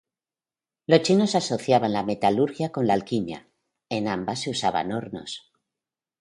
Los 0.87 1.03
chinos 1.03 1.35
asociaban 1.35 1.93
la 1.93 2.01
metalurgia 2.01 2.71
con 2.71 2.87
la 2.87 2.95
alquimia, 2.95 3.47
en 3.87 4.07
ambas 4.07 4.41
se 4.41 4.49
usaban 4.49 4.91
hornos. 4.93 5.51